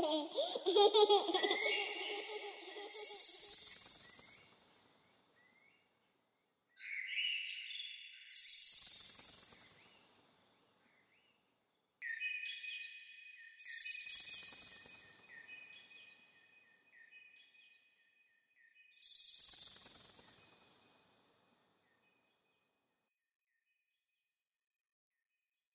[0.00, 0.08] アハハハ
[1.36, 1.99] ハ